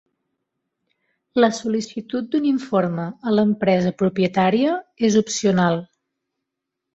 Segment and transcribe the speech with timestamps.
[1.43, 4.73] La sol·licitud d'un informe a l'empresa propietària
[5.11, 5.79] és opcional.